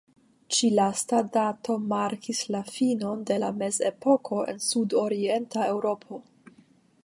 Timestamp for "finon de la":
2.77-3.51